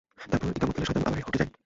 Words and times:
তারপর 0.31 0.49
ইকামতকালে 0.51 0.85
শয়তান 0.87 1.03
আবার 1.07 1.19
হটে 1.27 1.37
যায়। 1.37 1.51